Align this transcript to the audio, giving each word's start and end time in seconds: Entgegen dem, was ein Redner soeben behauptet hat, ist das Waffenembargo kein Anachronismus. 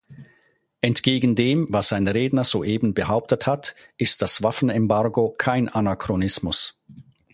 Entgegen 0.81 1.35
dem, 1.35 1.67
was 1.71 1.93
ein 1.93 2.07
Redner 2.07 2.43
soeben 2.43 2.95
behauptet 2.95 3.45
hat, 3.45 3.75
ist 3.97 4.23
das 4.23 4.41
Waffenembargo 4.41 5.35
kein 5.37 5.69
Anachronismus. 5.69 6.73